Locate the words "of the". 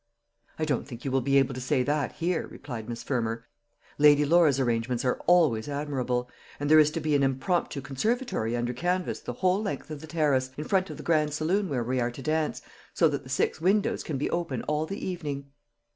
9.91-10.07, 10.89-11.03